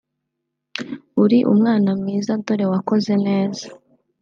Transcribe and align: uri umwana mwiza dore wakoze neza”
uri 1.23 1.39
umwana 1.51 1.89
mwiza 1.99 2.31
dore 2.45 2.65
wakoze 2.71 3.13
neza” 3.27 3.65